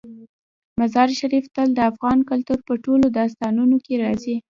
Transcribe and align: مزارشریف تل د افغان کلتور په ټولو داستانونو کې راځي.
مزارشریف 0.79 1.45
تل 1.55 1.69
د 1.75 1.79
افغان 1.91 2.19
کلتور 2.29 2.59
په 2.67 2.73
ټولو 2.85 3.05
داستانونو 3.19 3.75
کې 3.85 3.93
راځي. 4.03 4.35